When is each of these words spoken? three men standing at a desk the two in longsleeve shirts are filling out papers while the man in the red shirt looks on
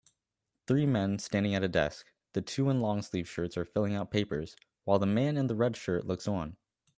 three 0.65 0.87
men 0.87 1.19
standing 1.19 1.53
at 1.53 1.61
a 1.63 1.67
desk 1.67 2.07
the 2.33 2.41
two 2.41 2.71
in 2.71 2.79
longsleeve 2.79 3.27
shirts 3.27 3.55
are 3.55 3.65
filling 3.65 3.93
out 3.93 4.09
papers 4.09 4.55
while 4.83 4.97
the 4.97 5.05
man 5.05 5.37
in 5.37 5.45
the 5.45 5.53
red 5.53 5.75
shirt 5.77 6.07
looks 6.07 6.27
on 6.27 6.57